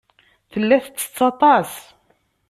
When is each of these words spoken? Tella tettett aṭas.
Tella 0.51 0.77
tettett 0.85 1.19
aṭas. 1.29 1.71